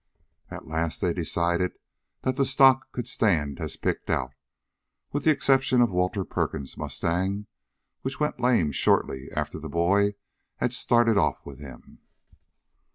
[0.49, 1.73] At last they decided
[2.23, 4.31] that the stock could stand as picked out,
[5.11, 7.45] with the exception of Walter Perkins's mustang,
[8.01, 10.15] which went lame shortly after the boy
[10.55, 11.99] had started off with him.